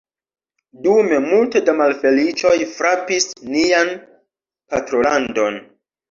Dume, 0.85 1.17
multe 1.25 1.59
da 1.65 1.75
malfeliĉoj 1.81 2.53
frapis 2.71 3.27
nian 3.57 3.91
patrolandon. 4.73 5.61